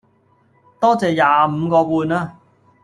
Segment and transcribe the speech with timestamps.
[0.79, 2.31] 多謝廿五個半吖